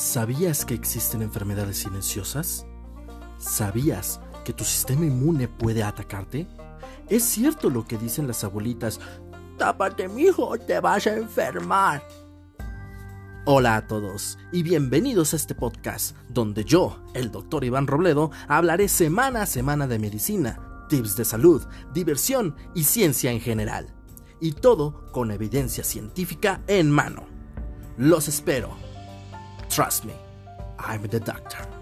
[0.00, 2.64] ¿Sabías que existen enfermedades silenciosas?
[3.36, 6.48] ¿Sabías que tu sistema inmune puede atacarte?
[7.10, 8.98] ¿Es cierto lo que dicen las abuelitas?
[9.58, 12.02] Tápate, mijo, te vas a enfermar.
[13.44, 18.88] Hola a todos y bienvenidos a este podcast donde yo, el doctor Iván Robledo, hablaré
[18.88, 21.62] semana a semana de medicina, tips de salud,
[21.92, 23.94] diversión y ciencia en general.
[24.40, 27.26] Y todo con evidencia científica en mano.
[27.98, 28.89] Los espero.
[29.80, 30.12] Trust me,
[30.78, 31.79] I'm the doctor.